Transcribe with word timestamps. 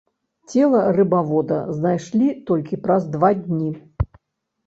Цела 0.51 0.79
рыбавода 0.99 1.59
знайшлі 1.79 2.29
толькі 2.47 2.79
праз 2.87 3.01
два 3.17 3.29
дні. 3.43 3.69